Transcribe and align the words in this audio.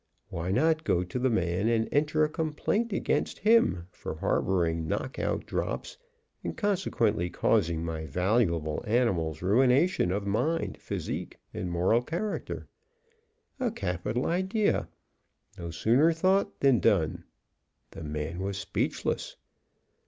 Why 0.29 0.49
not 0.49 0.83
go 0.83 1.03
to 1.03 1.19
the 1.19 1.29
man 1.29 1.67
and 1.69 1.87
enter 1.91 2.23
a 2.23 2.27
complaint 2.27 2.91
against 2.91 3.37
him 3.37 3.85
for 3.91 4.15
harboring 4.15 4.87
knock 4.87 5.19
out 5.19 5.45
drops, 5.45 5.95
and 6.43 6.57
consequently 6.57 7.29
causing 7.29 7.85
my 7.85 8.07
valuable 8.07 8.83
animals 8.87 9.43
ruination 9.43 10.11
of 10.11 10.25
mind, 10.25 10.79
physique 10.81 11.37
and 11.53 11.69
moral 11.69 12.01
character? 12.01 12.67
A 13.59 13.69
capital 13.69 14.25
idea! 14.25 14.89
No 15.59 15.69
sooner 15.69 16.11
thought 16.13 16.61
than 16.61 16.79
done. 16.79 17.23
The 17.91 18.01
man 18.03 18.39
was 18.39 18.57
speechless. 18.57 19.35